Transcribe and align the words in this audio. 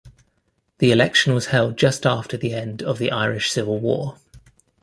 The 0.79 0.91
election 0.91 1.35
was 1.35 1.45
held 1.53 1.77
just 1.77 2.07
after 2.07 2.35
the 2.35 2.55
end 2.55 2.81
of 2.81 2.97
the 2.97 3.11
Irish 3.11 3.51
Civil 3.51 3.79
War. 3.79 4.17